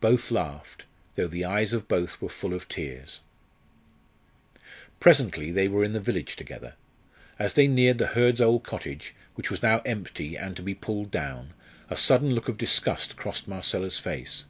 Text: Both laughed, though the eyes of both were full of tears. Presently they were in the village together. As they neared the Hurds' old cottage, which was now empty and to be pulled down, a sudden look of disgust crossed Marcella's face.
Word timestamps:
Both 0.00 0.32
laughed, 0.32 0.86
though 1.14 1.28
the 1.28 1.44
eyes 1.44 1.72
of 1.72 1.86
both 1.86 2.20
were 2.20 2.28
full 2.28 2.52
of 2.52 2.66
tears. 2.68 3.20
Presently 4.98 5.52
they 5.52 5.68
were 5.68 5.84
in 5.84 5.92
the 5.92 6.00
village 6.00 6.34
together. 6.34 6.74
As 7.38 7.54
they 7.54 7.68
neared 7.68 7.98
the 7.98 8.08
Hurds' 8.08 8.40
old 8.40 8.64
cottage, 8.64 9.14
which 9.36 9.52
was 9.52 9.62
now 9.62 9.78
empty 9.84 10.36
and 10.36 10.56
to 10.56 10.62
be 10.64 10.74
pulled 10.74 11.12
down, 11.12 11.54
a 11.88 11.96
sudden 11.96 12.34
look 12.34 12.48
of 12.48 12.58
disgust 12.58 13.16
crossed 13.16 13.46
Marcella's 13.46 14.00
face. 14.00 14.46